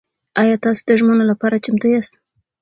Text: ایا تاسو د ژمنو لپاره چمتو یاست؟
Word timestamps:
ایا 0.41 0.55
تاسو 0.63 0.81
د 0.87 0.91
ژمنو 0.99 1.23
لپاره 1.31 1.61
چمتو 1.65 1.87
یاست؟ 1.93 2.13